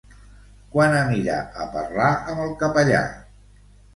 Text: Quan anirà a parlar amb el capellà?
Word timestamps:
Quan 0.75 0.95
anirà 1.01 1.35
a 1.65 1.67
parlar 1.75 2.09
amb 2.33 2.43
el 2.47 2.57
capellà? 2.65 3.03